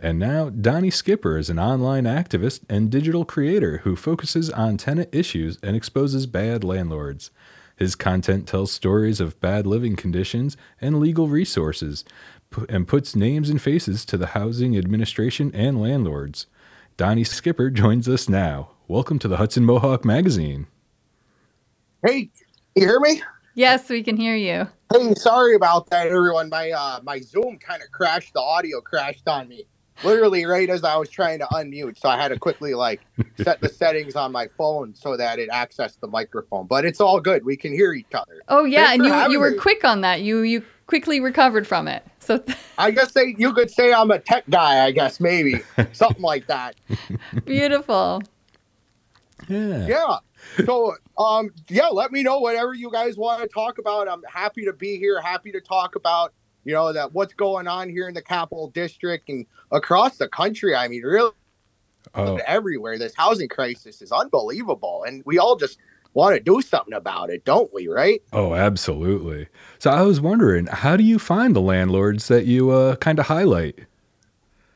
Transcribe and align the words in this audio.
And 0.00 0.18
now, 0.20 0.48
Donny 0.48 0.90
Skipper 0.90 1.36
is 1.36 1.50
an 1.50 1.58
online 1.58 2.04
activist 2.04 2.60
and 2.68 2.88
digital 2.88 3.24
creator 3.24 3.78
who 3.78 3.96
focuses 3.96 4.48
on 4.50 4.76
tenant 4.76 5.08
issues 5.12 5.58
and 5.60 5.74
exposes 5.74 6.26
bad 6.26 6.62
landlords. 6.62 7.32
His 7.76 7.96
content 7.96 8.46
tells 8.46 8.70
stories 8.70 9.20
of 9.20 9.40
bad 9.40 9.66
living 9.66 9.96
conditions 9.96 10.56
and 10.80 11.00
legal 11.00 11.26
resources 11.26 12.04
pu- 12.50 12.66
and 12.68 12.86
puts 12.86 13.16
names 13.16 13.50
and 13.50 13.60
faces 13.60 14.04
to 14.04 14.16
the 14.16 14.28
housing 14.28 14.76
administration 14.76 15.50
and 15.52 15.80
landlords. 15.82 16.46
Donny 16.96 17.24
Skipper 17.24 17.68
joins 17.68 18.08
us 18.08 18.28
now. 18.28 18.70
Welcome 18.86 19.18
to 19.20 19.28
the 19.28 19.36
Hudson 19.38 19.64
Mohawk 19.64 20.04
Magazine. 20.04 20.68
Hey, 22.06 22.30
you 22.76 22.86
hear 22.86 23.00
me? 23.00 23.20
Yes, 23.54 23.88
we 23.88 24.04
can 24.04 24.16
hear 24.16 24.36
you. 24.36 24.68
Hey, 24.92 25.14
sorry 25.14 25.56
about 25.56 25.90
that, 25.90 26.06
everyone. 26.06 26.48
My 26.48 26.70
uh, 26.70 27.00
my 27.02 27.18
Zoom 27.18 27.58
kind 27.58 27.82
of 27.82 27.90
crashed. 27.90 28.34
The 28.34 28.40
audio 28.40 28.80
crashed 28.80 29.26
on 29.26 29.48
me, 29.48 29.66
literally 30.02 30.44
right 30.44 30.68
as 30.68 30.84
I 30.84 30.96
was 30.96 31.08
trying 31.08 31.38
to 31.40 31.46
unmute. 31.46 31.98
So 31.98 32.08
I 32.08 32.16
had 32.16 32.28
to 32.28 32.38
quickly 32.38 32.74
like 32.74 33.00
set 33.42 33.60
the 33.60 33.68
settings 33.68 34.16
on 34.16 34.32
my 34.32 34.48
phone 34.56 34.94
so 34.94 35.16
that 35.16 35.38
it 35.38 35.50
accessed 35.50 36.00
the 36.00 36.08
microphone. 36.08 36.66
But 36.66 36.84
it's 36.84 37.00
all 37.00 37.20
good. 37.20 37.44
We 37.44 37.56
can 37.56 37.72
hear 37.72 37.92
each 37.92 38.14
other. 38.14 38.40
Oh 38.48 38.64
yeah, 38.64 38.86
Thanks 38.86 39.06
and 39.06 39.26
you 39.28 39.32
you 39.32 39.40
were 39.40 39.52
me. 39.52 39.58
quick 39.58 39.84
on 39.84 40.00
that. 40.02 40.22
You 40.22 40.40
you 40.40 40.62
quickly 40.86 41.20
recovered 41.20 41.66
from 41.66 41.88
it. 41.88 42.04
So 42.20 42.42
I 42.76 42.90
guess 42.90 43.12
they 43.12 43.34
you 43.38 43.52
could 43.52 43.70
say 43.70 43.92
I'm 43.92 44.10
a 44.10 44.18
tech 44.18 44.44
guy. 44.50 44.84
I 44.84 44.90
guess 44.90 45.20
maybe 45.20 45.62
something 45.92 46.22
like 46.22 46.46
that. 46.46 46.76
beautiful. 47.44 48.22
Yeah. 49.48 49.86
Yeah. 49.86 50.16
So 50.64 50.94
um 51.16 51.50
yeah, 51.68 51.86
let 51.88 52.12
me 52.12 52.22
know 52.22 52.38
whatever 52.38 52.74
you 52.74 52.90
guys 52.90 53.16
want 53.16 53.42
to 53.42 53.48
talk 53.48 53.78
about. 53.78 54.08
I'm 54.08 54.22
happy 54.24 54.64
to 54.64 54.72
be 54.72 54.98
here. 54.98 55.20
Happy 55.20 55.52
to 55.52 55.60
talk 55.60 55.94
about 55.96 56.32
you 56.68 56.74
know 56.74 56.92
that 56.92 57.14
what's 57.14 57.32
going 57.32 57.66
on 57.66 57.88
here 57.88 58.08
in 58.08 58.14
the 58.14 58.20
capital 58.20 58.68
district 58.68 59.30
and 59.30 59.46
across 59.72 60.18
the 60.18 60.28
country. 60.28 60.76
I 60.76 60.86
mean, 60.86 61.02
really. 61.02 61.32
Oh, 62.14 62.36
everywhere. 62.46 62.98
This 62.98 63.14
housing 63.14 63.48
crisis 63.48 64.02
is 64.02 64.12
unbelievable, 64.12 65.04
and 65.06 65.22
we 65.24 65.38
all 65.38 65.56
just 65.56 65.78
want 66.12 66.36
to 66.36 66.40
do 66.40 66.60
something 66.60 66.92
about 66.92 67.30
it, 67.30 67.46
don't 67.46 67.72
we? 67.72 67.88
Right? 67.88 68.22
oh, 68.34 68.54
absolutely. 68.54 69.48
So 69.78 69.90
I 69.90 70.02
was 70.02 70.20
wondering, 70.20 70.66
how 70.66 70.98
do 70.98 71.04
you 71.04 71.18
find 71.18 71.56
the 71.56 71.62
landlords 71.62 72.28
that 72.28 72.44
you 72.44 72.70
uh, 72.70 72.96
kind 72.96 73.18
of 73.18 73.26
highlight? 73.26 73.78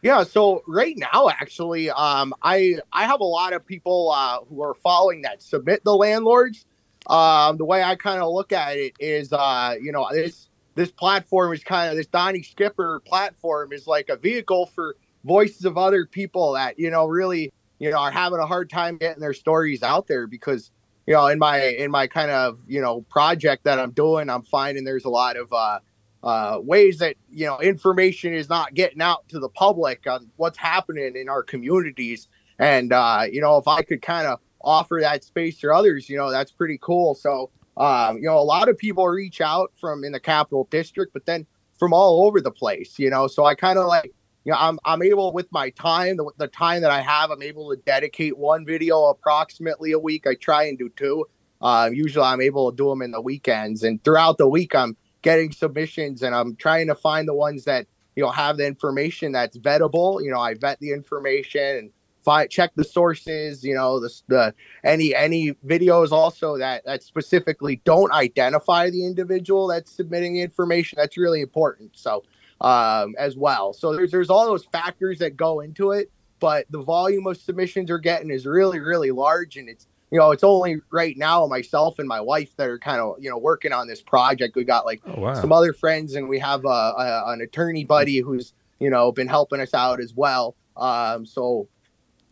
Yeah. 0.01 0.25
So 0.25 0.63
right 0.67 0.97
now, 0.97 1.29
actually, 1.29 1.91
um, 1.91 2.33
I 2.43 2.77
I 2.91 3.05
have 3.05 3.21
a 3.21 3.25
lot 3.25 3.53
of 3.53 3.67
people 3.67 4.13
uh, 4.13 4.39
who 4.49 4.63
are 4.63 4.75
following 4.75 5.23
that 5.23 5.43
submit 5.43 5.85
the 5.85 5.95
landlords. 5.95 6.65
Um, 7.07 7.59
the 7.59 7.67
way 7.67 7.83
I 7.83 7.97
kind 7.97 8.23
of 8.23 8.33
look 8.33 8.53
at 8.53 8.79
it 8.79 8.95
is, 8.99 9.31
uh, 9.33 9.75
you 9.79 9.93
know, 9.93 10.09
this 10.11 10.49
this 10.75 10.91
platform 10.91 11.53
is 11.53 11.63
kind 11.63 11.91
of 11.91 11.97
this 11.97 12.07
Donny 12.07 12.43
Skipper 12.43 13.01
platform 13.01 13.73
is 13.73 13.87
like 13.87 14.09
a 14.09 14.17
vehicle 14.17 14.67
for 14.67 14.97
voices 15.25 15.65
of 15.65 15.79
other 15.79 16.07
people 16.07 16.53
that 16.53 16.79
you 16.79 16.91
know 16.91 17.07
really 17.07 17.53
you 17.79 17.91
know 17.91 17.99
are 17.99 18.11
having 18.11 18.39
a 18.39 18.47
hard 18.47 18.71
time 18.71 18.97
getting 18.97 19.21
their 19.21 19.35
stories 19.35 19.83
out 19.83 20.07
there 20.07 20.27
because 20.27 20.71
you 21.07 21.15
know 21.15 21.27
in 21.27 21.39
my 21.39 21.63
in 21.63 21.91
my 21.91 22.07
kind 22.07 22.31
of 22.31 22.59
you 22.67 22.81
know 22.81 23.03
project 23.03 23.65
that 23.65 23.79
I'm 23.79 23.93
doing 23.93 24.31
I'm 24.31 24.43
finding 24.43 24.85
there's 24.85 25.05
a 25.05 25.11
lot 25.11 25.37
of 25.37 25.53
uh 25.53 25.81
uh 26.23 26.59
ways 26.63 26.99
that 26.99 27.17
you 27.31 27.47
know 27.47 27.61
information 27.61 28.33
is 28.33 28.49
not 28.49 28.75
getting 28.75 29.03
out 29.03 29.29
to 29.29 29.39
the 29.39 29.49
public 29.49 30.07
on 30.07 30.31
what's 30.37 30.59
happening 30.59 31.17
in 31.17 31.29
our 31.29 31.43
communities. 31.43 32.29
And 32.59 32.93
uh 32.93 33.25
you 33.31 33.41
know 33.41 33.59
if 33.59 33.69
I 33.69 33.83
could 33.83 34.03
kind 34.03 34.27
of 34.27 34.41
offer 34.61 34.99
that 35.01 35.25
space 35.25 35.59
to 35.59 35.73
others 35.73 36.09
you 36.09 36.17
know 36.17 36.31
that's 36.31 36.53
pretty 36.53 36.79
cool. 36.81 37.15
So 37.15 37.51
um 37.77 38.17
you 38.17 38.25
know 38.25 38.39
a 38.39 38.41
lot 38.41 38.69
of 38.69 38.77
people 38.77 39.07
reach 39.07 39.41
out 39.41 39.73
from 39.81 40.05
in 40.05 40.13
the 40.13 40.21
capital 40.21 40.69
district 40.71 41.13
but 41.13 41.25
then 41.27 41.47
from 41.79 41.93
all 41.93 42.27
over 42.27 42.41
the 42.41 42.51
place 42.51 42.99
you 42.99 43.11
know 43.11 43.27
so 43.27 43.45
I 43.45 43.55
kind 43.55 43.79
of 43.79 43.87
like 43.87 44.13
you 44.45 44.53
know, 44.53 44.59
I'm 44.59 44.79
I'm 44.85 45.03
able 45.03 45.33
with 45.33 45.51
my 45.53 45.71
time, 45.71 46.17
the, 46.17 46.31
the 46.37 46.49
time 46.49 46.83
that 46.83 46.91
I 46.91 47.01
have, 47.01 47.31
I'm 47.31 47.43
able 47.43 47.71
to 47.71 47.77
dedicate 47.83 48.37
one 48.37 48.67
video 48.67 49.05
approximately 49.05 49.93
a 49.93 49.99
week. 49.99 50.27
I 50.27 50.35
try 50.35 50.65
and 50.65 50.79
do 50.79 50.89
two. 50.97 51.27
Uh, 51.61 51.91
usually, 51.93 52.25
I'm 52.25 52.41
able 52.41 52.71
to 52.71 52.77
do 52.77 52.89
them 52.89 53.03
in 53.03 53.13
the 53.13 53.21
weekends, 53.21 53.85
and 53.85 54.03
throughout 54.03 54.39
the 54.39 54.49
week, 54.49 54.75
I'm 54.75 54.97
getting 55.23 55.53
submissions, 55.53 56.23
and 56.23 56.35
I'm 56.35 56.57
trying 56.57 56.89
to 56.89 56.95
find 56.97 57.29
the 57.29 57.35
ones 57.35 57.65
that 57.65 57.87
you 58.17 58.23
know 58.23 58.31
have 58.31 58.57
the 58.57 58.67
information 58.67 59.33
that's 59.33 59.57
vettable. 59.59 60.23
You 60.23 60.33
know, 60.33 60.41
I 60.41 60.55
vet 60.55 60.81
the 60.81 60.93
information 60.93 61.77
and 61.77 61.91
find 62.23 62.49
check 62.51 62.73
the 62.77 62.85
sources. 62.85 63.63
You 63.65 63.75
know, 63.75 64.01
the 64.01 64.13
the 64.29 64.55
any 64.85 65.15
any 65.15 65.53
videos 65.67 66.13
also 66.13 66.57
that 66.59 66.85
that 66.85 67.03
specifically 67.03 67.81
don't 67.85 68.13
identify 68.13 68.91
the 68.91 69.05
individual 69.07 69.67
that's 69.69 69.91
submitting 69.91 70.35
the 70.35 70.41
information. 70.43 70.97
That's 70.99 71.17
really 71.17 71.41
important. 71.41 71.97
So 71.97 72.25
um, 72.61 73.15
as 73.19 73.37
well. 73.37 73.73
So 73.73 73.95
there's 73.95 74.11
there's 74.11 74.31
all 74.31 74.47
those 74.47 74.65
factors 74.67 75.19
that 75.19 75.37
go 75.37 75.61
into 75.61 75.91
it, 75.93 76.11
but 76.41 76.67
the 76.71 76.81
volume 76.83 77.27
of 77.27 77.37
submissions 77.37 77.91
we're 77.91 77.99
getting 77.99 78.31
is 78.31 78.47
really 78.47 78.79
really 78.81 79.11
large, 79.11 79.57
and 79.57 79.69
it's 79.69 79.89
you 80.13 80.19
know 80.19 80.31
it's 80.31 80.45
only 80.45 80.77
right 80.91 81.17
now 81.17 81.47
myself 81.47 81.99
and 81.99 82.07
my 82.07 82.21
wife 82.21 82.55
that 82.57 82.69
are 82.69 82.79
kind 82.79 83.01
of 83.01 83.17
you 83.19 83.29
know 83.29 83.39
working 83.39 83.73
on 83.73 83.89
this 83.89 84.01
project. 84.01 84.55
We 84.55 84.65
got 84.65 84.85
like 84.87 85.03
Oh, 85.07 85.21
wow. 85.21 85.35
some 85.35 85.51
other 85.53 85.73
friends, 85.73 86.15
and 86.15 86.29
we 86.29 86.39
have 86.39 86.65
a, 86.65 86.69
a 86.69 87.23
an 87.33 87.41
attorney 87.41 87.85
buddy 87.85 88.19
who's 88.19 88.55
you 88.79 88.91
know 88.91 89.11
been 89.11 89.29
helping 89.29 89.61
us 89.61 89.75
out 89.75 90.01
as 90.01 90.15
well. 90.15 90.55
Um, 90.77 91.27
so 91.27 91.69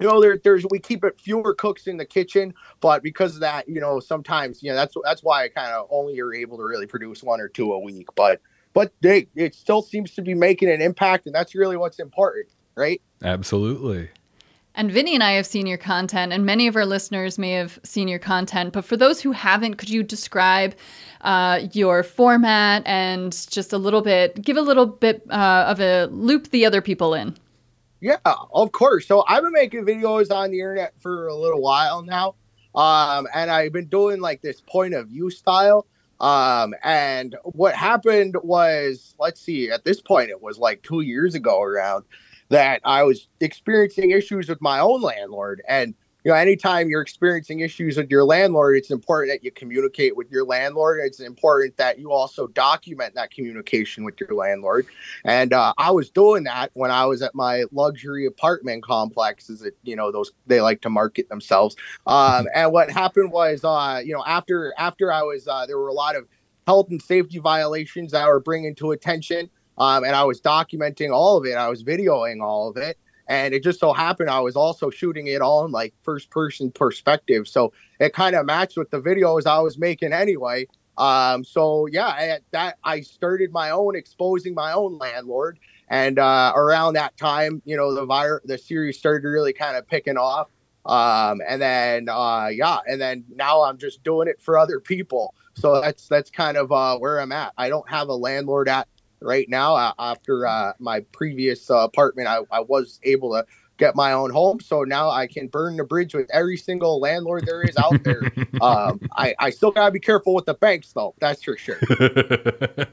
you 0.01 0.09
know 0.09 0.21
there, 0.21 0.39
there's 0.43 0.65
we 0.71 0.79
keep 0.79 1.05
it 1.05 1.21
fewer 1.21 1.55
cooks 1.55 1.87
in 1.87 1.97
the 1.97 2.05
kitchen 2.05 2.55
but 2.81 3.03
because 3.03 3.35
of 3.35 3.41
that 3.41 3.69
you 3.69 3.81
know 3.81 4.01
sometimes 4.01 4.63
you 4.63 4.71
know 4.71 4.77
that's 4.77 4.95
that's 5.05 5.23
why 5.23 5.45
i 5.45 5.49
kind 5.49 5.73
of 5.73 5.87
only 5.91 6.19
are 6.21 6.35
able 6.35 6.57
to 6.57 6.65
really 6.65 6.87
produce 6.87 7.23
one 7.23 7.41
or 7.41 7.49
two 7.49 7.73
a 7.73 7.79
week 7.79 8.09
but 8.15 8.41
but 8.73 8.93
they 9.01 9.27
it 9.35 9.55
still 9.55 9.83
seems 9.83 10.13
to 10.13 10.23
be 10.23 10.35
making 10.35 10.71
an 10.71 10.81
impact 10.81 11.27
and 11.27 11.35
that's 11.35 11.55
really 11.55 11.77
what's 11.77 11.99
important 11.99 12.49
right 12.75 13.01
Absolutely. 13.23 14.09
And 14.75 14.91
Vinny 14.91 15.15
and 15.15 15.23
I 15.23 15.33
have 15.33 15.47
seen 15.47 15.67
your 15.67 15.79
content, 15.79 16.33
and 16.33 16.47
many 16.47 16.67
of 16.69 16.77
our 16.77 16.87
listeners 16.87 17.39
may 17.39 17.51
have 17.53 17.79
seen 17.83 18.07
your 18.07 18.21
content. 18.21 18.73
But 18.73 18.85
for 18.85 18.97
those 18.97 19.21
who 19.21 19.33
haven't, 19.33 19.75
could 19.75 19.91
you 19.91 20.03
describe 20.03 20.77
uh, 21.23 21.63
your 21.73 22.03
format 22.03 22.83
and 22.87 23.33
just 23.51 23.73
a 23.73 23.79
little 23.79 24.01
bit, 24.01 24.41
give 24.41 24.57
a 24.57 24.63
little 24.63 24.87
bit 24.87 25.23
uh, 25.29 25.65
of 25.67 25.81
a 25.81 26.07
loop 26.07 26.51
the 26.51 26.65
other 26.65 26.81
people 26.81 27.15
in? 27.15 27.37
Yeah, 28.01 28.17
of 28.25 28.73
course. 28.73 29.07
So 29.07 29.25
I've 29.29 29.43
been 29.43 29.53
making 29.53 29.85
videos 29.85 30.31
on 30.35 30.51
the 30.51 30.61
internet 30.61 30.95
for 31.01 31.27
a 31.29 31.35
little 31.35 31.61
while 31.61 32.03
now. 32.03 32.35
Um, 32.75 33.27
and 33.35 33.51
I've 33.51 33.73
been 33.73 33.87
doing 33.89 34.21
like 34.21 34.41
this 34.43 34.61
point 34.63 34.95
of 34.95 35.09
view 35.09 35.31
style. 35.31 35.87
Um, 36.21 36.75
and 36.83 37.37
what 37.45 37.75
happened 37.75 38.37
was, 38.43 39.15
let's 39.19 39.41
see, 39.41 39.71
at 39.71 39.85
this 39.85 40.01
point, 40.01 40.31
it 40.31 40.41
was 40.41 40.59
like 40.59 40.83
two 40.83 41.01
years 41.01 41.35
ago 41.35 41.63
around 41.63 42.05
that 42.49 42.81
I 42.85 43.03
was 43.05 43.29
experiencing 43.41 44.11
issues 44.11 44.49
with 44.49 44.61
my 44.61 44.81
own 44.81 45.03
landlord. 45.03 45.63
And, 45.69 45.95
you 46.25 46.31
know, 46.31 46.37
anytime 46.37 46.89
you're 46.89 47.01
experiencing 47.01 47.61
issues 47.61 47.97
with 47.97 48.11
your 48.11 48.25
landlord, 48.25 48.77
it's 48.77 48.91
important 48.91 49.33
that 49.33 49.43
you 49.43 49.51
communicate 49.51 50.17
with 50.17 50.31
your 50.31 50.45
landlord. 50.45 51.01
It's 51.03 51.21
important 51.21 51.77
that 51.79 51.99
you 51.99 52.13
also 52.13 52.47
document 52.49 53.15
that 53.15 53.31
communication 53.31 54.05
with 54.05 54.21
your 54.21 54.35
landlord. 54.35 54.87
And 55.25 55.53
uh, 55.53 55.73
I 55.79 55.91
was 55.91 56.11
doing 56.11 56.45
that 56.45 56.71
when 56.75 56.91
I 56.91 57.07
was 57.07 57.23
at 57.23 57.35
my 57.35 57.65
luxury 57.73 58.27
apartment 58.27 58.83
complexes 58.83 59.61
that, 59.61 59.77
you 59.83 59.97
know, 59.97 60.13
those 60.13 60.31
they 60.47 60.61
like 60.61 60.83
to 60.83 60.91
market 60.91 61.29
themselves. 61.29 61.77
Um, 62.07 62.47
and 62.55 62.71
what 62.73 62.91
happened 62.91 63.33
was, 63.33 63.65
uh, 63.65 64.03
you 64.05 64.13
know, 64.13 64.25
after 64.27 64.75
after 64.77 65.11
I 65.13 65.23
was, 65.23 65.49
uh, 65.49 65.65
there 65.67 65.79
were 65.79 65.89
a 65.89 65.95
lot 65.95 66.17
of 66.17 66.27
health 66.67 66.91
and 66.91 67.01
safety 67.01 67.39
violations 67.39 68.13
that 68.13 68.23
I 68.23 68.29
were 68.29 68.41
bringing 68.41 68.75
to 68.77 68.93
attention. 68.93 69.49
Um, 69.79 70.05
and 70.05 70.15
I 70.15 70.25
was 70.25 70.43
documenting 70.43 71.11
all 71.11 71.39
of 71.39 71.47
it. 71.47 71.55
I 71.55 71.69
was 71.69 71.83
videoing 71.83 72.43
all 72.43 72.69
of 72.69 72.77
it. 72.77 72.99
And 73.31 73.55
it 73.55 73.63
just 73.63 73.79
so 73.79 73.93
happened 73.93 74.29
I 74.29 74.41
was 74.41 74.57
also 74.57 74.91
shooting 74.91 75.29
it 75.29 75.41
all 75.41 75.65
in 75.65 75.71
like 75.71 75.95
first 76.03 76.31
person 76.31 76.73
perspective. 76.73 77.47
So 77.47 77.73
it 78.01 78.13
kind 78.13 78.35
of 78.35 78.45
matched 78.45 78.77
with 78.77 78.91
the 78.91 79.01
videos 79.01 79.47
I 79.47 79.61
was 79.61 79.79
making 79.79 80.13
anyway. 80.13 80.67
Um, 80.99 81.45
so 81.45 81.87
yeah, 81.87 82.09
I, 82.09 82.39
that 82.51 82.79
I 82.83 83.03
started 83.03 83.53
my 83.53 83.71
own 83.71 83.95
exposing 83.95 84.53
my 84.53 84.73
own 84.73 84.99
landlord. 84.99 85.61
And 85.89 86.19
uh, 86.19 86.53
around 86.57 86.95
that 86.95 87.17
time, 87.17 87.63
you 87.65 87.77
know, 87.77 87.95
the 87.95 88.05
virus, 88.05 88.43
the 88.47 88.59
series 88.59 88.99
started 88.99 89.29
really 89.29 89.53
kind 89.53 89.77
of 89.77 89.87
picking 89.87 90.17
off. 90.17 90.49
Um, 90.85 91.41
and 91.49 91.63
then 91.63 92.09
uh, 92.09 92.49
yeah, 92.53 92.79
and 92.87 93.01
then 93.01 93.25
now 93.33 93.63
I'm 93.63 93.79
just 93.79 94.03
doing 94.03 94.27
it 94.27 94.43
for 94.43 94.59
other 94.59 94.81
people. 94.81 95.35
So 95.55 95.81
that's 95.81 96.09
that's 96.09 96.31
kind 96.31 96.57
of 96.57 96.73
uh, 96.73 96.99
where 96.99 97.21
I'm 97.21 97.31
at. 97.31 97.53
I 97.57 97.69
don't 97.69 97.89
have 97.89 98.09
a 98.09 98.15
landlord 98.15 98.69
at 98.69 98.89
right 99.21 99.49
now. 99.49 99.77
Uh, 99.77 99.93
after 99.99 100.47
uh, 100.47 100.73
my 100.79 101.01
previous 101.13 101.71
uh, 101.71 101.79
apartment, 101.79 102.29
I, 102.29 102.41
I 102.51 102.61
was 102.61 103.01
able 103.03 103.33
to 103.33 103.45
get 103.81 103.97
my 103.97 104.13
own 104.13 104.31
home. 104.31 104.61
So 104.61 104.85
now 104.85 105.11
I 105.11 105.27
can 105.27 105.49
burn 105.49 105.77
the 105.77 105.85
bridge 105.85 106.15
with 106.15 106.31
every 106.33 106.57
single 106.57 107.01
landlord 107.01 107.47
there 107.47 107.63
is 107.63 107.77
out 107.77 108.05
there. 108.05 108.23
um, 108.61 109.01
I, 109.17 109.35
I 109.39 109.51
still 109.51 109.73
gotta 109.73 109.91
be 109.91 109.99
careful 109.99 110.35
with 110.35 110.45
the 110.45 110.55
banks, 110.55 110.93
though. 110.93 111.15
That's 111.19 111.43
for 111.43 111.57
sure. 111.57 111.79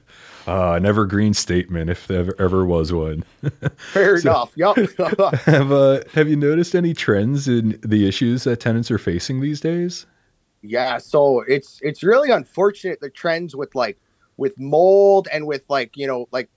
uh, 0.48 0.74
an 0.74 0.86
evergreen 0.86 1.34
statement, 1.34 1.90
if 1.90 2.08
there 2.08 2.20
ever, 2.20 2.36
ever 2.40 2.66
was 2.66 2.92
one. 2.92 3.24
Fair 3.78 4.16
enough. 4.16 4.54
Yep. 4.56 4.78
have 5.46 5.72
uh, 5.72 6.02
Have 6.14 6.30
you 6.30 6.38
noticed 6.38 6.74
any 6.74 6.94
trends 6.94 7.48
in 7.48 7.80
the 7.84 8.08
issues 8.08 8.46
that 8.46 8.62
tenants 8.62 8.90
are 8.90 8.98
facing 8.98 9.42
these 9.42 9.60
days? 9.60 10.08
yeah. 10.62 10.98
So 10.98 11.42
it's 11.42 11.80
it's 11.84 12.02
really 12.04 12.32
unfortunate 12.32 13.00
the 13.00 13.10
trends 13.10 13.56
with 13.56 13.76
like 13.76 14.00
with 14.38 14.58
mold 14.60 15.28
and 15.32 15.46
with 15.46 15.64
like 15.70 15.96
you 15.98 16.08
know 16.08 16.28
like 16.32 16.50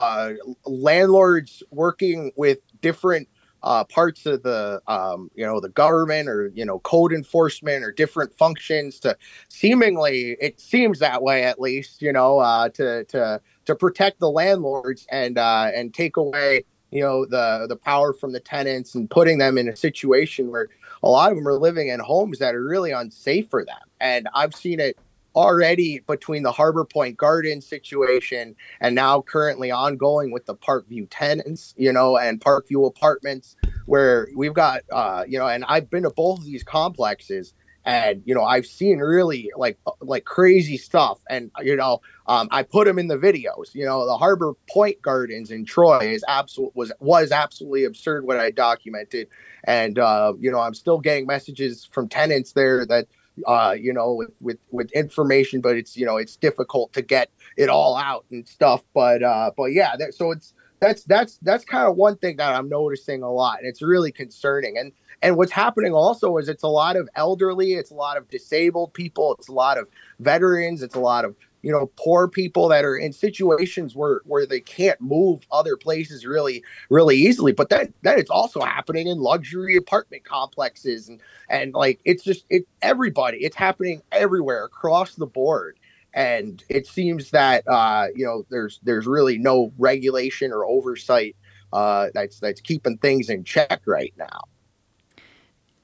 uh 0.00 0.30
landlords 0.64 1.62
working 1.70 2.32
with 2.36 2.58
different 2.80 3.28
uh, 3.62 3.84
parts 3.84 4.26
of 4.26 4.42
the 4.42 4.82
um, 4.88 5.30
you 5.34 5.46
know 5.46 5.60
the 5.60 5.68
government 5.68 6.28
or 6.28 6.50
you 6.54 6.64
know 6.64 6.80
code 6.80 7.12
enforcement 7.12 7.84
or 7.84 7.92
different 7.92 8.36
functions 8.36 8.98
to 8.98 9.16
seemingly 9.48 10.36
it 10.40 10.60
seems 10.60 10.98
that 10.98 11.22
way 11.22 11.44
at 11.44 11.60
least 11.60 12.02
you 12.02 12.12
know 12.12 12.38
uh, 12.40 12.68
to 12.70 13.04
to 13.04 13.40
to 13.64 13.74
protect 13.74 14.18
the 14.18 14.30
landlords 14.30 15.06
and 15.10 15.38
uh, 15.38 15.70
and 15.74 15.94
take 15.94 16.16
away 16.16 16.64
you 16.90 17.00
know 17.00 17.24
the 17.24 17.66
the 17.68 17.76
power 17.76 18.12
from 18.12 18.32
the 18.32 18.40
tenants 18.40 18.94
and 18.94 19.08
putting 19.10 19.38
them 19.38 19.56
in 19.56 19.68
a 19.68 19.76
situation 19.76 20.50
where 20.50 20.68
a 21.02 21.08
lot 21.08 21.30
of 21.30 21.36
them 21.36 21.46
are 21.46 21.58
living 21.58 21.88
in 21.88 22.00
homes 22.00 22.38
that 22.38 22.54
are 22.54 22.64
really 22.64 22.92
unsafe 22.92 23.48
for 23.50 23.64
them. 23.64 23.78
And 24.00 24.28
I've 24.34 24.54
seen 24.54 24.78
it 24.78 24.96
already 25.34 26.00
between 26.00 26.42
the 26.42 26.52
Harbor 26.52 26.84
Point 26.84 27.16
Garden 27.16 27.60
situation 27.60 28.54
and 28.80 28.94
now 28.94 29.22
currently 29.22 29.70
ongoing 29.70 30.30
with 30.30 30.46
the 30.46 30.54
Parkview 30.54 31.06
tenants, 31.10 31.74
you 31.76 31.92
know, 31.92 32.16
and 32.16 32.40
Parkview 32.40 32.86
apartments, 32.86 33.56
where 33.86 34.28
we've 34.36 34.54
got, 34.54 34.82
uh, 34.90 35.24
you 35.26 35.38
know, 35.38 35.46
and 35.46 35.64
I've 35.68 35.90
been 35.90 36.02
to 36.04 36.10
both 36.10 36.38
of 36.38 36.44
these 36.44 36.62
complexes. 36.62 37.54
And 37.84 38.22
you 38.24 38.32
know, 38.32 38.44
I've 38.44 38.66
seen 38.66 39.00
really 39.00 39.50
like 39.56 39.76
uh, 39.88 39.90
like 40.00 40.24
crazy 40.24 40.76
stuff, 40.76 41.18
and 41.28 41.50
you 41.62 41.74
know, 41.74 42.00
um, 42.28 42.46
I 42.52 42.62
put 42.62 42.86
them 42.86 42.96
in 42.96 43.08
the 43.08 43.18
videos. 43.18 43.74
You 43.74 43.84
know, 43.84 44.06
the 44.06 44.16
Harbor 44.16 44.52
Point 44.70 45.02
Gardens 45.02 45.50
in 45.50 45.64
Troy 45.64 45.98
is 45.98 46.24
absolute 46.28 46.70
was 46.76 46.92
was 47.00 47.32
absolutely 47.32 47.82
absurd 47.82 48.24
what 48.24 48.38
I 48.38 48.52
documented, 48.52 49.26
and 49.64 49.98
uh, 49.98 50.32
you 50.38 50.52
know, 50.52 50.60
I'm 50.60 50.74
still 50.74 51.00
getting 51.00 51.26
messages 51.26 51.84
from 51.90 52.08
tenants 52.08 52.52
there 52.52 52.86
that 52.86 53.08
uh, 53.46 53.74
you 53.78 53.92
know, 53.92 54.14
with, 54.14 54.30
with 54.40 54.58
with 54.70 54.90
information, 54.92 55.60
but 55.60 55.76
it's 55.76 55.96
you 55.96 56.06
know 56.06 56.16
it's 56.16 56.36
difficult 56.36 56.92
to 56.92 57.02
get 57.02 57.30
it 57.56 57.68
all 57.68 57.96
out 57.96 58.24
and 58.30 58.46
stuff. 58.46 58.82
But 58.94 59.22
uh, 59.22 59.50
but 59.56 59.72
yeah, 59.72 59.96
that, 59.96 60.14
so 60.14 60.30
it's 60.30 60.54
that's 60.80 61.04
that's 61.04 61.38
that's 61.42 61.64
kind 61.64 61.86
of 61.88 61.96
one 61.96 62.16
thing 62.16 62.36
that 62.36 62.54
I'm 62.54 62.68
noticing 62.68 63.22
a 63.22 63.30
lot, 63.30 63.58
and 63.58 63.68
it's 63.68 63.82
really 63.82 64.12
concerning. 64.12 64.76
And 64.78 64.92
and 65.22 65.36
what's 65.36 65.52
happening 65.52 65.94
also 65.94 66.36
is 66.36 66.48
it's 66.48 66.64
a 66.64 66.68
lot 66.68 66.96
of 66.96 67.08
elderly, 67.14 67.74
it's 67.74 67.92
a 67.92 67.94
lot 67.94 68.16
of 68.16 68.28
disabled 68.28 68.92
people, 68.92 69.34
it's 69.38 69.48
a 69.48 69.52
lot 69.52 69.78
of 69.78 69.86
veterans, 70.18 70.82
it's 70.82 70.96
a 70.96 71.00
lot 71.00 71.24
of 71.24 71.36
you 71.62 71.70
know 71.72 71.90
poor 71.96 72.28
people 72.28 72.68
that 72.68 72.84
are 72.84 72.96
in 72.96 73.12
situations 73.12 73.94
where 73.94 74.20
where 74.24 74.46
they 74.46 74.60
can't 74.60 75.00
move 75.00 75.40
other 75.50 75.76
places 75.76 76.26
really 76.26 76.62
really 76.90 77.16
easily. 77.16 77.52
But 77.52 77.70
that 77.70 77.92
that 78.02 78.18
it's 78.18 78.30
also 78.30 78.60
happening 78.60 79.06
in 79.06 79.18
luxury 79.18 79.76
apartment 79.76 80.24
complexes 80.24 81.08
and 81.08 81.20
and 81.48 81.72
like 81.72 82.00
it's 82.04 82.24
just 82.24 82.44
it 82.50 82.66
everybody 82.82 83.38
it's 83.38 83.56
happening 83.56 84.02
everywhere 84.12 84.64
across 84.64 85.14
the 85.14 85.26
board. 85.26 85.78
And 86.14 86.62
it 86.68 86.86
seems 86.86 87.30
that 87.30 87.66
uh 87.68 88.08
you 88.14 88.26
know 88.26 88.44
there's 88.50 88.80
there's 88.82 89.06
really 89.06 89.38
no 89.38 89.72
regulation 89.78 90.52
or 90.52 90.66
oversight 90.66 91.36
uh 91.72 92.08
that's 92.12 92.40
that's 92.40 92.60
keeping 92.60 92.98
things 92.98 93.30
in 93.30 93.44
check 93.44 93.82
right 93.86 94.12
now. 94.18 94.42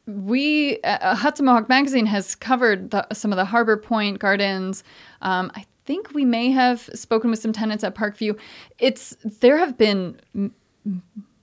We 0.08 0.80
uh, 0.84 1.14
Hudson 1.14 1.44
Mohawk 1.44 1.68
Magazine 1.68 2.06
has 2.06 2.34
covered 2.34 2.92
the, 2.92 3.06
some 3.12 3.30
of 3.30 3.36
the 3.36 3.44
Harbor 3.44 3.76
Point 3.76 4.18
Gardens. 4.18 4.82
Um, 5.20 5.52
I 5.54 5.66
think 5.88 6.12
we 6.12 6.26
may 6.26 6.50
have 6.50 6.88
spoken 6.92 7.30
with 7.30 7.38
some 7.40 7.52
tenants 7.52 7.82
at 7.82 7.94
Parkview. 7.94 8.38
It's 8.78 9.16
there 9.40 9.56
have 9.56 9.78
been 9.78 10.20
m- 10.34 10.54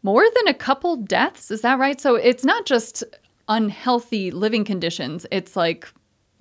more 0.03 0.23
than 0.23 0.47
a 0.47 0.53
couple 0.53 0.97
deaths. 0.97 1.49
Is 1.49 1.61
that 1.61 1.79
right? 1.79 1.99
So 1.99 2.13
it's 2.13 2.45
not 2.45 2.67
just 2.67 3.03
unhealthy 3.49 4.29
living 4.29 4.63
conditions. 4.63 5.25
It's 5.31 5.55
like 5.55 5.91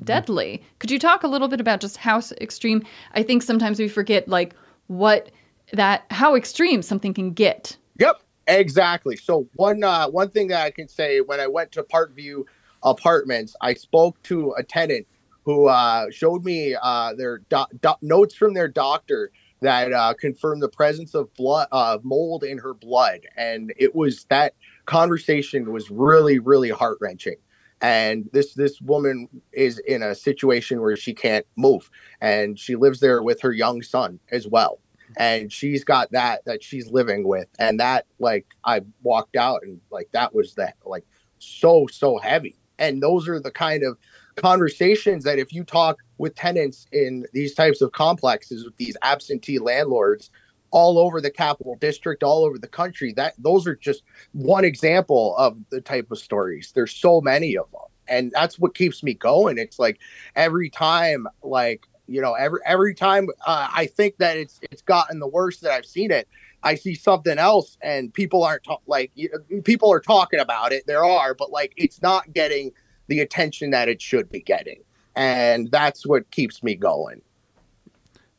deadly. 0.05 0.63
Could 0.81 0.91
you 0.91 0.99
talk 0.99 1.23
a 1.23 1.29
little 1.29 1.49
bit 1.49 1.63
about 1.63 1.81
just 1.81 1.97
how 1.97 2.21
extreme? 2.43 2.85
I 3.15 3.23
think 3.23 3.43
sometimes 3.43 3.79
we 3.79 3.89
forget 3.89 4.29
like 4.29 4.55
what 4.89 5.31
that 5.73 6.05
how 6.11 6.37
extreme 6.37 6.83
something 6.83 7.15
can 7.15 7.33
get. 7.33 7.79
Yep. 7.99 8.21
Exactly. 8.47 9.17
So 9.17 9.49
one 9.55 9.83
uh, 9.83 10.09
one 10.11 10.29
thing 10.29 10.49
that 10.49 10.63
I 10.63 10.71
can 10.71 10.89
say 10.89 11.23
when 11.23 11.41
I 11.41 11.47
went 11.47 11.73
to 11.73 11.83
Parkview 11.83 12.45
Apartments, 12.83 13.57
I 13.63 13.73
spoke 13.73 14.23
to 14.25 14.53
a 14.59 14.63
tenant 14.63 15.07
who 15.45 15.69
uh, 15.69 16.07
showed 16.11 16.45
me 16.45 16.75
uh, 16.81 17.15
their 17.15 17.39
do- 17.51 17.67
do- 17.81 17.95
notes 18.03 18.35
from 18.35 18.55
their 18.55 18.69
doctor 18.69 19.31
that 19.61 19.93
uh, 19.93 20.15
confirmed 20.19 20.63
the 20.63 20.69
presence 20.69 21.15
of 21.15 21.33
blood 21.35 21.69
mold 22.03 22.45
in 22.45 22.59
her 22.59 22.75
blood, 22.75 23.21
and 23.37 23.73
it 23.79 23.95
was 23.95 24.27
that 24.31 24.55
conversation 24.87 25.73
was 25.73 25.91
really 25.91 26.39
really 26.39 26.71
heart 26.71 26.99
wrenching. 27.01 27.37
And 27.81 28.29
this 28.33 28.55
this 28.55 28.81
woman 28.81 29.29
is 29.53 29.79
in 29.81 30.03
a 30.03 30.15
situation 30.15 30.81
where 30.81 30.97
she 30.97 31.15
can't 31.15 31.47
move, 31.57 31.91
and 32.21 32.59
she 32.59 32.77
lives 32.77 33.01
there 33.01 33.23
with 33.23 33.41
her 33.43 33.53
young 33.53 33.83
son 33.83 34.21
as 34.31 34.47
well. 34.47 34.81
And 35.17 35.53
she's 35.53 35.85
got 35.85 36.11
that 36.13 36.45
that 36.47 36.63
she's 36.63 36.91
living 36.91 37.27
with. 37.27 37.49
And 37.59 37.81
that 37.81 38.07
like 38.19 38.47
i 38.65 38.81
walked 39.03 39.37
out 39.37 39.63
and 39.63 39.81
like 39.91 40.09
that 40.13 40.35
was 40.35 40.55
that 40.55 40.77
like 40.85 41.05
so 41.39 41.87
so 41.91 42.19
heavy. 42.19 42.57
And 42.79 43.03
those 43.03 43.29
are 43.29 43.39
the 43.41 43.53
kind 43.53 43.83
of 43.85 43.99
conversations 44.37 45.25
that 45.25 45.39
if 45.39 45.53
you 45.53 45.65
talk 45.65 45.99
with 46.19 46.35
tenants 46.35 46.87
in 46.93 47.27
these 47.33 47.55
types 47.55 47.81
of 47.81 47.93
complexes 47.93 48.65
with 48.65 48.77
these 48.77 48.97
absentee 49.03 49.59
landlords 49.59 50.31
all 50.71 50.99
over 50.99 51.21
the 51.21 51.31
capital 51.31 51.77
district 51.77 52.23
all 52.23 52.45
over 52.45 52.59
the 52.59 52.67
country 52.67 53.13
that 53.13 53.35
those 53.39 53.67
are 53.67 53.77
just 53.77 54.03
one 54.33 54.65
example 54.65 55.37
of 55.37 55.57
the 55.71 55.81
type 55.81 56.11
of 56.11 56.19
stories. 56.19 56.73
There's 56.75 56.95
so 56.95 57.21
many 57.21 57.57
of 57.57 57.71
them. 57.71 57.81
And 58.09 58.33
that's 58.33 58.59
what 58.59 58.75
keeps 58.75 59.03
me 59.03 59.15
going. 59.15 59.57
It's 59.57 59.79
like 59.79 59.99
every 60.35 60.69
time 60.69 61.27
like 61.43 61.87
you 62.07 62.21
know, 62.21 62.35
every 62.35 62.61
every 62.67 62.95
time 62.95 63.29
uh, 63.47 63.69
I 63.73 63.87
think 63.87 64.19
that 64.19 64.37
it's 64.37 64.61
it's 64.71 64.83
gotten 64.83 65.21
the 65.21 65.27
worst 65.29 65.63
that 65.63 65.73
I've 65.73 65.87
seen 65.87 66.11
it, 66.11 66.29
I 66.63 66.75
see 66.75 66.95
something 66.95 67.39
else, 67.39 67.79
and 67.83 68.13
people 68.13 68.45
aren't 68.45 68.65
ta- 68.65 68.79
like 68.87 69.11
you 69.15 69.31
know, 69.33 69.63
people 69.63 69.93
are 69.93 70.01
talking 70.01 70.41
about 70.41 70.73
it. 70.73 70.87
There 70.87 71.05
are, 71.05 71.35
but 71.35 71.51
like 71.51 71.73
it's 71.77 72.03
not 72.03 72.33
getting 72.33 72.73
the 73.07 73.21
attention 73.21 73.71
that 73.71 73.89
it 73.89 74.01
should 74.01 74.31
be 74.31 74.41
getting, 74.41 74.81
and 75.15 75.71
that's 75.71 76.07
what 76.07 76.31
keeps 76.31 76.63
me 76.63 76.75
going. 76.75 77.23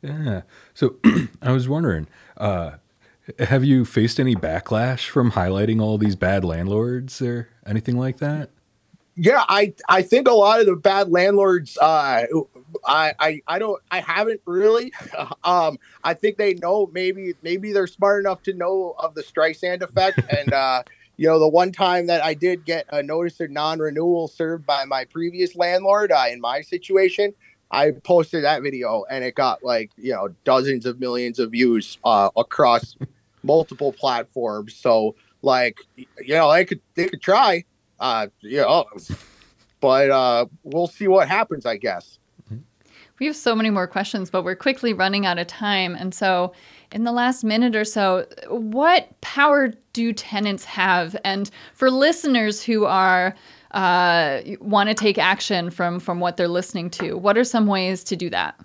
Yeah. 0.02 0.42
So 0.74 0.96
I 1.42 1.52
was 1.52 1.68
wondering, 1.68 2.06
uh, 2.36 2.72
have 3.38 3.64
you 3.64 3.84
faced 3.84 4.20
any 4.20 4.34
backlash 4.34 5.08
from 5.08 5.32
highlighting 5.32 5.80
all 5.80 5.98
these 5.98 6.16
bad 6.16 6.44
landlords 6.44 7.20
or 7.20 7.48
anything 7.66 7.98
like 7.98 8.18
that? 8.18 8.50
Yeah, 9.16 9.44
I 9.48 9.72
I 9.88 10.02
think 10.02 10.28
a 10.28 10.34
lot 10.34 10.60
of 10.60 10.66
the 10.66 10.76
bad 10.76 11.08
landlords 11.08 11.78
uh, 11.78 12.26
I, 12.84 13.14
I 13.18 13.40
I 13.46 13.58
don't 13.58 13.82
I 13.90 14.00
haven't 14.00 14.40
really. 14.44 14.92
Um, 15.44 15.78
I 16.02 16.12
think 16.12 16.38
they 16.38 16.54
know 16.54 16.90
maybe 16.92 17.34
maybe 17.42 17.72
they're 17.72 17.86
smart 17.86 18.20
enough 18.20 18.42
to 18.44 18.52
know 18.52 18.94
of 18.98 19.14
the 19.14 19.22
Streisand 19.22 19.80
effect, 19.82 20.20
and 20.36 20.52
uh, 20.52 20.82
you 21.16 21.26
know 21.28 21.38
the 21.38 21.48
one 21.48 21.72
time 21.72 22.06
that 22.06 22.22
I 22.22 22.34
did 22.34 22.64
get 22.64 22.86
a 22.90 23.02
notice 23.02 23.40
of 23.40 23.50
non-renewal 23.50 24.28
served 24.28 24.66
by 24.66 24.84
my 24.84 25.04
previous 25.04 25.56
landlord 25.56 26.12
uh, 26.12 26.26
in 26.30 26.40
my 26.40 26.60
situation, 26.60 27.32
I 27.70 27.90
posted 27.90 28.44
that 28.44 28.62
video 28.62 29.04
and 29.10 29.24
it 29.24 29.34
got 29.34 29.64
like 29.64 29.90
you 29.96 30.12
know 30.12 30.28
dozens 30.44 30.86
of 30.86 31.00
millions 31.00 31.38
of 31.38 31.50
views 31.52 31.98
uh, 32.04 32.30
across 32.36 32.96
multiple 33.42 33.92
platforms. 33.92 34.74
So 34.74 35.14
like 35.42 35.78
you 35.96 36.06
know 36.28 36.52
they 36.52 36.64
could 36.64 36.80
they 36.94 37.08
could 37.08 37.22
try, 37.22 37.64
uh, 38.00 38.28
you 38.40 38.58
know, 38.58 38.84
but 39.80 40.10
uh, 40.10 40.46
we'll 40.64 40.86
see 40.86 41.08
what 41.08 41.28
happens. 41.28 41.66
I 41.66 41.76
guess. 41.76 42.18
We 43.18 43.26
have 43.26 43.36
so 43.36 43.54
many 43.54 43.70
more 43.70 43.86
questions, 43.86 44.28
but 44.28 44.42
we're 44.42 44.56
quickly 44.56 44.92
running 44.92 45.24
out 45.24 45.38
of 45.38 45.46
time. 45.46 45.94
And 45.94 46.14
so, 46.14 46.52
in 46.92 47.04
the 47.04 47.12
last 47.12 47.44
minute 47.44 47.74
or 47.76 47.84
so, 47.84 48.26
what 48.48 49.20
power 49.20 49.72
do 49.92 50.12
tenants 50.12 50.64
have? 50.64 51.16
And 51.24 51.50
for 51.74 51.90
listeners 51.90 52.62
who 52.62 52.84
are 52.84 53.34
uh, 53.72 54.40
want 54.60 54.88
to 54.88 54.94
take 54.94 55.18
action 55.18 55.70
from 55.70 56.00
from 56.00 56.20
what 56.20 56.36
they're 56.36 56.48
listening 56.48 56.90
to, 56.90 57.14
what 57.14 57.36
are 57.36 57.44
some 57.44 57.66
ways 57.66 58.04
to 58.04 58.16
do 58.16 58.30
that? 58.30 58.58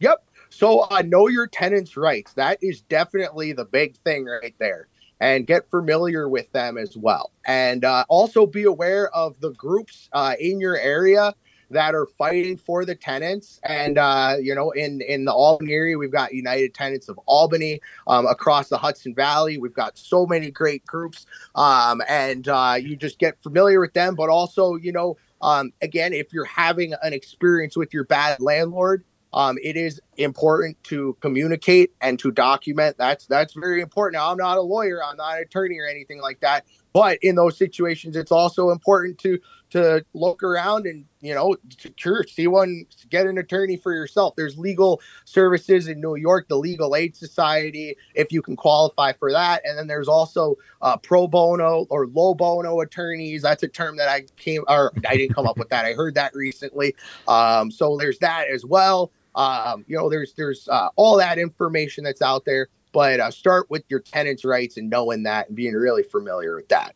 Yep. 0.00 0.24
So, 0.50 0.80
uh, 0.90 1.02
know 1.02 1.28
your 1.28 1.46
tenants' 1.46 1.96
rights. 1.96 2.34
That 2.34 2.58
is 2.60 2.82
definitely 2.82 3.52
the 3.52 3.64
big 3.64 3.96
thing 3.98 4.26
right 4.26 4.54
there. 4.58 4.88
And 5.20 5.46
get 5.46 5.70
familiar 5.70 6.28
with 6.28 6.50
them 6.50 6.76
as 6.76 6.96
well. 6.96 7.30
And 7.46 7.84
uh, 7.84 8.04
also 8.08 8.44
be 8.44 8.64
aware 8.64 9.08
of 9.14 9.38
the 9.40 9.52
groups 9.52 10.08
uh, 10.12 10.34
in 10.40 10.60
your 10.60 10.76
area 10.76 11.32
that 11.72 11.94
are 11.94 12.06
fighting 12.06 12.56
for 12.56 12.84
the 12.84 12.94
tenants. 12.94 13.60
And 13.64 13.98
uh, 13.98 14.36
you 14.40 14.54
know, 14.54 14.70
in 14.70 15.00
in 15.00 15.24
the 15.24 15.32
Albany 15.32 15.72
area, 15.72 15.98
we've 15.98 16.12
got 16.12 16.32
United 16.32 16.74
Tenants 16.74 17.08
of 17.08 17.18
Albany. 17.26 17.80
Um, 18.06 18.26
across 18.26 18.68
the 18.68 18.78
Hudson 18.78 19.14
Valley, 19.14 19.58
we've 19.58 19.74
got 19.74 19.98
so 19.98 20.26
many 20.26 20.50
great 20.50 20.84
groups. 20.86 21.26
Um, 21.54 22.02
and 22.08 22.48
uh, 22.48 22.76
you 22.80 22.96
just 22.96 23.18
get 23.18 23.42
familiar 23.42 23.80
with 23.80 23.92
them, 23.92 24.14
but 24.14 24.28
also, 24.28 24.76
you 24.76 24.92
know, 24.92 25.16
um, 25.40 25.72
again, 25.82 26.12
if 26.12 26.32
you're 26.32 26.44
having 26.44 26.94
an 27.02 27.12
experience 27.12 27.76
with 27.76 27.92
your 27.92 28.04
bad 28.04 28.40
landlord, 28.40 29.04
um, 29.34 29.58
it 29.62 29.76
is 29.76 30.00
important 30.22 30.82
to 30.84 31.16
communicate 31.20 31.92
and 32.00 32.18
to 32.18 32.30
document. 32.30 32.96
That's 32.98 33.26
that's 33.26 33.54
very 33.54 33.80
important. 33.80 34.20
Now, 34.20 34.30
I'm 34.30 34.36
not 34.36 34.58
a 34.58 34.62
lawyer, 34.62 35.02
I'm 35.02 35.16
not 35.16 35.36
an 35.36 35.42
attorney 35.42 35.78
or 35.78 35.86
anything 35.86 36.20
like 36.20 36.40
that, 36.40 36.64
but 36.92 37.18
in 37.22 37.36
those 37.36 37.56
situations, 37.56 38.16
it's 38.16 38.32
also 38.32 38.70
important 38.70 39.18
to 39.18 39.38
to 39.70 40.04
look 40.12 40.42
around 40.42 40.84
and 40.84 41.06
you 41.22 41.34
know 41.34 41.56
secure 41.78 42.24
see 42.24 42.46
one 42.46 42.84
get 43.08 43.26
an 43.26 43.38
attorney 43.38 43.76
for 43.76 43.94
yourself. 43.94 44.36
There's 44.36 44.58
legal 44.58 45.00
services 45.24 45.88
in 45.88 46.00
New 46.00 46.16
York, 46.16 46.48
the 46.48 46.56
Legal 46.58 46.94
Aid 46.94 47.16
Society, 47.16 47.96
if 48.14 48.32
you 48.32 48.42
can 48.42 48.54
qualify 48.54 49.14
for 49.14 49.32
that, 49.32 49.62
and 49.64 49.78
then 49.78 49.86
there's 49.86 50.08
also 50.08 50.56
uh, 50.82 50.98
pro 50.98 51.26
bono 51.26 51.86
or 51.88 52.06
low 52.06 52.34
bono 52.34 52.80
attorneys. 52.80 53.42
That's 53.42 53.62
a 53.62 53.68
term 53.68 53.96
that 53.96 54.08
I 54.08 54.26
came 54.36 54.62
or 54.68 54.92
I 55.08 55.16
didn't 55.16 55.34
come 55.34 55.46
up 55.46 55.56
with 55.56 55.70
that. 55.70 55.86
I 55.86 55.94
heard 55.94 56.14
that 56.16 56.34
recently. 56.34 56.94
Um, 57.26 57.70
so 57.70 57.96
there's 57.96 58.18
that 58.18 58.48
as 58.52 58.66
well. 58.66 59.10
Um, 59.34 59.84
you 59.88 59.96
know, 59.96 60.10
there's 60.10 60.34
there's 60.34 60.68
uh, 60.68 60.88
all 60.96 61.16
that 61.18 61.38
information 61.38 62.04
that's 62.04 62.22
out 62.22 62.44
there, 62.44 62.68
but 62.92 63.20
uh, 63.20 63.30
start 63.30 63.70
with 63.70 63.84
your 63.88 64.00
tenants' 64.00 64.44
rights 64.44 64.76
and 64.76 64.90
knowing 64.90 65.22
that 65.24 65.48
and 65.48 65.56
being 65.56 65.74
really 65.74 66.02
familiar 66.02 66.54
with 66.56 66.68
that. 66.68 66.94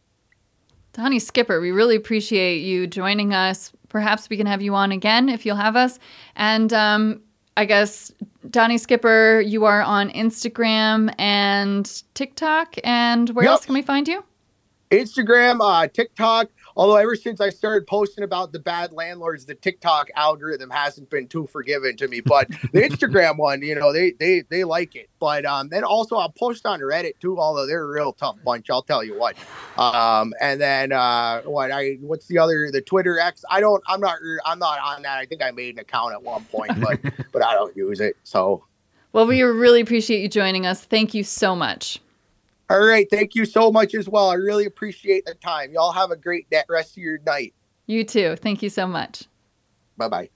Donny 0.93 1.19
Skipper, 1.19 1.61
we 1.61 1.71
really 1.73 1.97
appreciate 1.97 2.59
you 2.61 2.87
joining 2.87 3.35
us. 3.35 3.71
Perhaps 3.89 4.31
we 4.31 4.37
can 4.37 4.47
have 4.47 4.63
you 4.63 4.75
on 4.75 4.93
again 4.93 5.29
if 5.29 5.45
you'll 5.45 5.57
have 5.57 5.77
us. 5.77 5.99
And 6.37 6.73
um, 6.73 7.21
I 7.59 7.67
guess 7.67 8.13
Donny 8.51 8.79
Skipper, 8.79 9.43
you 9.45 9.65
are 9.67 9.83
on 9.83 10.11
Instagram 10.11 11.15
and 11.19 12.03
TikTok. 12.15 12.77
And 12.83 13.29
where 13.31 13.45
Yep. 13.45 13.51
else 13.53 13.67
can 13.67 13.75
we 13.75 13.83
find 13.83 14.09
you? 14.09 14.25
Instagram, 14.91 15.59
uh, 15.61 15.87
TikTok. 15.89 16.49
Although 16.77 16.97
ever 16.97 17.17
since 17.17 17.41
I 17.41 17.49
started 17.49 17.87
posting 17.87 18.23
about 18.23 18.53
the 18.53 18.59
bad 18.59 18.93
landlords, 18.93 19.47
the 19.47 19.55
TikTok 19.55 20.11
algorithm 20.15 20.69
hasn't 20.69 21.09
been 21.09 21.27
too 21.27 21.47
forgiving 21.47 21.97
to 21.97 22.07
me. 22.07 22.21
But 22.21 22.49
the 22.49 22.83
Instagram 22.89 23.39
one, 23.39 23.63
you 23.63 23.75
know, 23.75 23.93
they 23.93 24.13
they 24.13 24.43
they 24.51 24.65
like 24.65 24.95
it. 24.95 25.09
But 25.19 25.47
um, 25.47 25.71
then 25.71 25.85
also 25.85 26.17
I'll 26.17 26.31
post 26.31 26.67
on 26.67 26.81
Reddit 26.81 27.19
too. 27.19 27.39
Although 27.39 27.67
they're 27.67 27.83
a 27.83 27.89
real 27.89 28.13
tough 28.13 28.37
bunch, 28.45 28.69
I'll 28.69 28.83
tell 28.83 29.03
you 29.03 29.19
what. 29.19 29.37
Um, 29.79 30.35
and 30.41 30.61
then 30.61 30.93
uh, 30.93 31.41
what 31.43 31.71
I 31.71 31.95
what's 32.01 32.27
the 32.27 32.39
other 32.39 32.71
the 32.71 32.83
Twitter 32.83 33.19
X? 33.19 33.43
I 33.51 33.61
don't. 33.61 33.83
I'm 33.89 34.01
not. 34.01 34.19
I'm 34.45 34.59
not 34.59 34.79
on 34.81 35.03
that. 35.03 35.19
I 35.19 35.25
think 35.25 35.43
I 35.43 35.51
made 35.53 35.75
an 35.75 35.81
account 35.81 36.13
at 36.13 36.23
one 36.23 36.45
point, 36.45 36.79
but 36.81 37.01
but 37.33 37.43
I 37.43 37.55
don't 37.55 37.75
use 37.75 38.01
it. 38.01 38.17
So 38.23 38.65
Well, 39.13 39.27
we 39.27 39.41
really 39.43 39.81
appreciate 39.81 40.21
you 40.21 40.29
joining 40.29 40.67
us. 40.67 40.85
Thank 40.85 41.15
you 41.15 41.25
so 41.25 41.57
much. 41.57 42.01
All 42.69 42.85
right, 42.85 43.07
thank 43.11 43.35
you 43.35 43.45
so 43.45 43.71
much 43.71 43.95
as 43.95 44.09
well. 44.09 44.31
I 44.31 44.35
really 44.35 44.67
appreciate 44.67 45.25
the 45.25 45.35
time. 45.35 45.73
Y'all 45.73 45.93
have 45.93 46.11
a 46.11 46.17
great 46.17 46.47
rest 46.69 46.93
of 46.93 47.03
your 47.03 47.19
night. 47.19 47.55
You 47.87 48.05
too. 48.05 48.37
Thank 48.37 48.63
you 48.63 48.71
so 48.71 48.87
much. 48.87 49.25
Bye 49.97 50.09
bye. 50.09 50.31